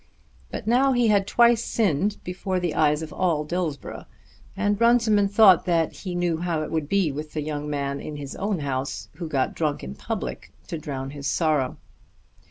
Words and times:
But 0.49 0.65
now 0.65 0.93
he 0.93 1.09
had 1.09 1.27
twice 1.27 1.63
sinned 1.63 2.17
before 2.23 2.59
the 2.59 2.73
eyes 2.73 3.03
of 3.03 3.13
all 3.13 3.43
Dillsborough, 3.45 4.07
and 4.57 4.81
Runciman 4.81 5.27
thought 5.27 5.65
that 5.65 5.93
he 5.97 6.15
knew 6.15 6.37
how 6.37 6.63
it 6.63 6.71
would 6.71 6.89
be 6.89 7.11
with 7.11 7.35
a 7.35 7.41
young 7.43 7.69
man 7.69 7.99
in 7.99 8.15
his 8.15 8.35
own 8.37 8.61
house 8.61 9.09
who 9.17 9.29
got 9.29 9.53
drunk 9.53 9.83
in 9.83 9.93
public 9.93 10.51
to 10.69 10.79
drown 10.79 11.11
his 11.11 11.27
sorrow. 11.27 11.77